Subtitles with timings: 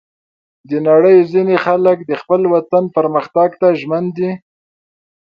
[0.69, 4.31] د نړۍ ځینې خلک د خپل وطن پرمختګ ته ژمن دي.